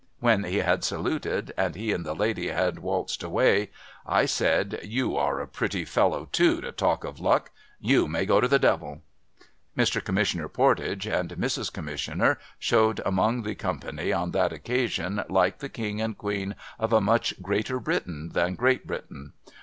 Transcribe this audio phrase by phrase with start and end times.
[0.19, 3.69] When he had saluted, and he and the lady had waltzed away,
[4.03, 7.51] I said,' You are a pretty fellow, too, to talk of luck.
[7.79, 9.03] You may go to the Devil!'
[9.77, 10.03] Mr.
[10.03, 11.71] Commissioner Pordage and Mrs.
[11.71, 16.99] Commissioner, showed among the company on that occasion like the King and Queen of a
[16.99, 19.33] much Greater Britain than Great Britain.